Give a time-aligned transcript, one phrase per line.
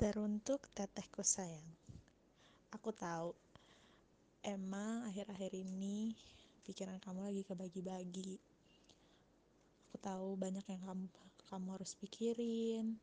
[0.00, 1.76] Teruntuk tetehku sayang,
[2.72, 3.36] aku tahu
[4.40, 6.16] emang akhir-akhir ini
[6.64, 8.40] pikiran kamu lagi kebagi-bagi.
[9.84, 11.04] Aku tahu banyak yang kamu,
[11.52, 12.96] kamu harus pikirin,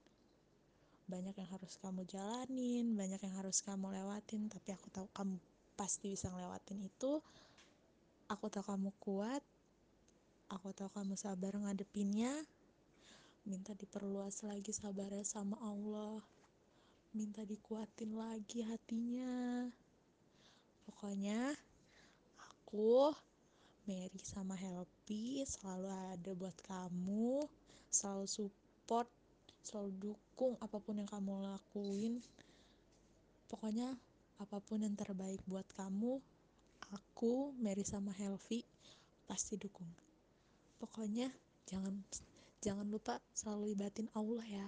[1.05, 4.49] banyak yang harus kamu jalanin, banyak yang harus kamu lewatin.
[4.49, 5.37] Tapi aku tahu kamu
[5.77, 7.21] pasti bisa ngelewatin itu.
[8.25, 9.45] Aku tahu kamu kuat,
[10.49, 12.33] aku tahu kamu sabar ngadepinnya.
[13.45, 16.25] Minta diperluas lagi sabarnya sama Allah
[17.17, 19.65] minta dikuatin lagi hatinya.
[20.85, 21.49] Pokoknya
[22.37, 23.09] aku
[23.89, 27.41] Mary sama Helpy selalu ada buat kamu
[27.89, 29.09] selalu support
[29.65, 32.21] selalu dukung apa pun yang kamu lakuin.
[33.49, 33.97] Pokoknya
[34.37, 36.21] apa pun yang terbaik buat kamu
[36.93, 38.61] aku Mary sama Helvi
[39.25, 39.89] pasti dukung.
[40.77, 41.33] Pokoknya
[41.65, 41.97] jangan
[42.61, 44.67] jangan lupa selalu libatin Allah ya.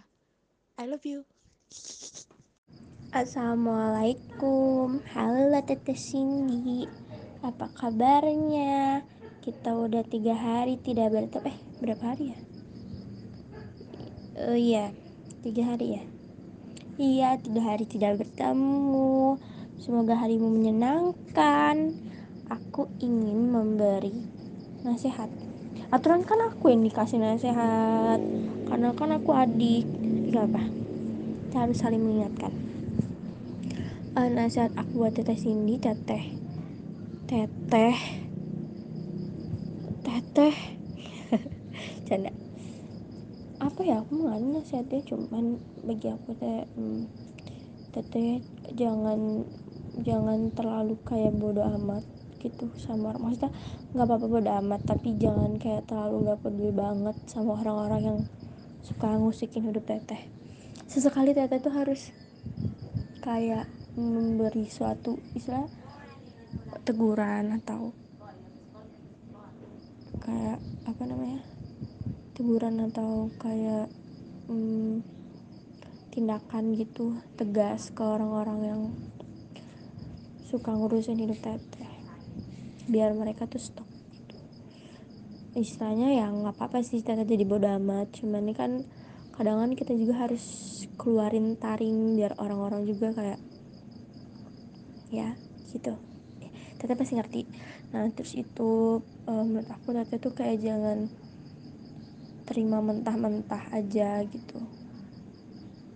[0.81, 1.21] I love you
[3.09, 5.01] Assalamualaikum.
[5.17, 6.85] Halo Teteh Cindy.
[7.41, 9.01] Apa kabarnya?
[9.41, 11.49] Kita udah tiga hari tidak bertemu.
[11.49, 12.39] Eh berapa hari ya?
[14.45, 14.93] Oh iya
[15.41, 16.03] Tiga hari ya?
[17.01, 19.41] Iya tiga hari tidak bertemu.
[19.81, 21.97] Semoga harimu menyenangkan.
[22.45, 24.13] Aku ingin memberi
[24.85, 25.33] Nasihat.
[25.89, 28.21] Aturan kan aku yang dikasih nasihat.
[28.69, 29.89] Karena kan aku adik.
[30.29, 30.61] Gak apa?
[31.49, 32.68] Kita harus saling mengingatkan
[34.19, 36.35] uh, nasihat aku buat teteh Cindy teteh
[37.23, 37.95] teteh
[40.03, 40.55] teteh.
[42.07, 42.31] Canda.
[43.59, 47.07] Apa ya aku nggak nasihatnya cuman bagi aku teh hmm,
[47.95, 48.43] teteh
[48.75, 49.47] jangan
[50.03, 52.03] jangan terlalu kayak bodoh amat
[52.43, 53.31] gitu sama orang.
[53.31, 53.51] Maksudnya
[53.95, 58.19] nggak apa-apa bodoh amat tapi jangan kayak terlalu nggak peduli banget sama orang-orang yang
[58.83, 60.27] suka ngusikin hidup teteh.
[60.89, 62.11] Sesekali teteh tuh harus
[63.21, 65.65] kayak memberi suatu istilah
[66.85, 67.93] teguran atau
[70.19, 71.41] kayak apa namanya
[72.37, 73.89] teguran atau kayak
[74.49, 75.01] hmm,
[76.09, 78.81] tindakan gitu tegas ke orang-orang yang
[80.49, 81.93] suka ngurusin hidup teteh
[82.89, 83.85] biar mereka tuh stop
[84.17, 84.35] gitu.
[85.53, 88.71] istilahnya ya nggak apa-apa sih teteh jadi bodoh amat cuman ini kan
[89.37, 90.43] kadang kan kita juga harus
[90.97, 93.39] keluarin taring biar orang-orang juga kayak
[95.09, 95.33] ya
[95.73, 95.93] gitu.
[96.79, 97.41] Teteh pasti ngerti.
[97.91, 101.09] Nah terus itu uh, menurut aku teteh tuh kayak jangan
[102.47, 104.59] terima mentah-mentah aja gitu.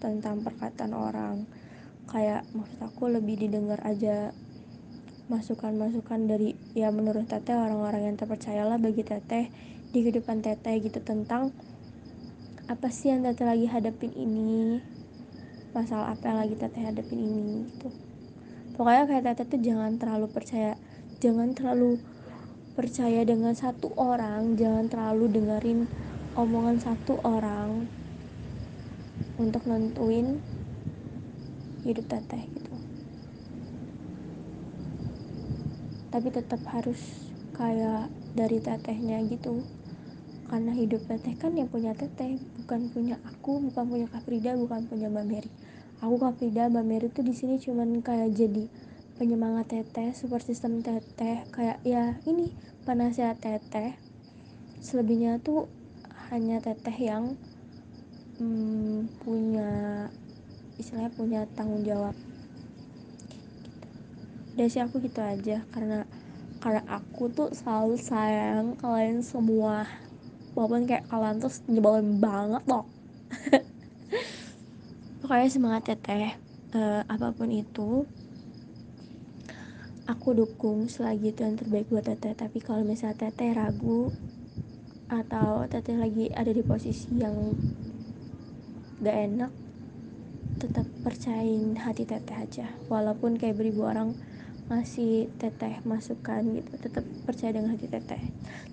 [0.02, 1.36] Tentang perkataan orang.
[2.10, 4.36] Kayak maksud aku lebih didengar aja
[5.32, 9.48] masukan-masukan dari ya menurut teteh orang-orang yang terpercayalah bagi teteh
[9.96, 11.00] di kehidupan teteh gitu.
[11.00, 11.56] Tentang
[12.68, 14.84] apa sih yang teteh lagi hadapin ini?
[15.72, 18.13] Masalah apa yang lagi teteh hadapin ini gitu
[18.74, 20.74] pokoknya kayak Tete tuh jangan terlalu percaya
[21.22, 22.02] jangan terlalu
[22.74, 25.86] percaya dengan satu orang jangan terlalu dengerin
[26.34, 27.86] omongan satu orang
[29.38, 30.42] untuk nentuin
[31.84, 32.74] hidup teteh gitu.
[36.14, 39.66] Tapi tetap harus kayak dari tetehnya gitu.
[40.50, 44.86] Karena hidup teteh kan yang punya teteh bukan punya aku bukan punya Kak Frida bukan
[44.86, 45.52] punya Mbak Mary
[46.04, 48.68] aku Kak Frida Mbak Mary tuh di sini cuman kayak jadi
[49.16, 51.48] penyemangat teteh support system teteh.
[51.48, 52.52] Kayak ya ini
[52.84, 53.96] penasehat teteh.
[54.84, 55.72] Selebihnya tuh
[56.28, 57.40] hanya teteh yang
[58.36, 59.72] hmm, punya
[60.76, 62.12] istilahnya punya tanggung jawab.
[64.60, 66.04] Dari sih aku gitu aja karena
[66.60, 69.88] karena aku tuh selalu sayang kalian semua.
[70.52, 72.86] Walaupun kayak kalian tuh nyebelin banget loh
[75.34, 76.30] pokoknya semangat ya teh
[76.78, 78.06] uh, apa pun itu
[80.06, 82.38] aku dukung selagi itu yang terbaik buat teteh.
[82.38, 84.14] Tapi kalau misalnya teteh ragu
[85.10, 87.34] atau teteh lagi ada di posisi yang
[89.02, 89.52] gak enak
[90.62, 92.70] tetap percayain hati teteh aja.
[92.86, 94.14] Walaupun kayak beribu orang
[94.70, 98.22] ngasih teteh masukan gitu tetap percaya dengan hati teteh.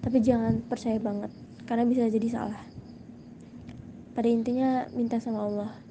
[0.04, 1.32] Tapi jangan percaya banget
[1.64, 2.60] karena bisa jadi salah.
[4.12, 5.88] Pada intinya minta sama Allah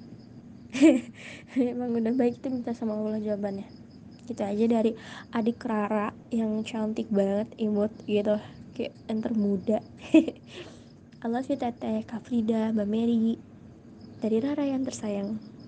[1.57, 3.67] emang udah baik itu minta sama Allah jawabannya.
[4.29, 4.93] Gitu aja dari
[5.33, 8.37] adik Rara yang cantik banget imut gitu.
[8.77, 9.79] Kayak yang termuda.
[11.23, 12.05] I love teteh.
[12.07, 13.35] Kak Frida Mbak Mary.
[14.19, 15.58] Dari Rara yang tersayang